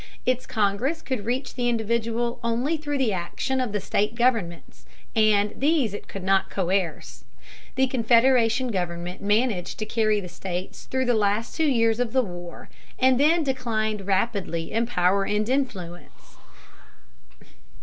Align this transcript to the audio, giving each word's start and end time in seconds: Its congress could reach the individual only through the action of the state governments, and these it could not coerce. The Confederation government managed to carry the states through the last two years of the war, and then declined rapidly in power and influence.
Its 0.25 0.47
congress 0.47 0.99
could 0.99 1.25
reach 1.25 1.53
the 1.53 1.69
individual 1.69 2.39
only 2.43 2.75
through 2.75 2.97
the 2.97 3.13
action 3.13 3.61
of 3.61 3.71
the 3.71 3.79
state 3.79 4.15
governments, 4.15 4.83
and 5.15 5.53
these 5.55 5.93
it 5.93 6.07
could 6.07 6.23
not 6.23 6.49
coerce. 6.49 7.23
The 7.75 7.85
Confederation 7.85 8.69
government 8.69 9.21
managed 9.21 9.77
to 9.77 9.85
carry 9.85 10.19
the 10.19 10.27
states 10.27 10.85
through 10.85 11.05
the 11.05 11.13
last 11.13 11.55
two 11.55 11.69
years 11.69 11.99
of 11.99 12.13
the 12.13 12.23
war, 12.23 12.67
and 12.97 13.19
then 13.19 13.43
declined 13.43 14.07
rapidly 14.07 14.71
in 14.71 14.87
power 14.87 15.23
and 15.23 15.47
influence. 15.47 16.37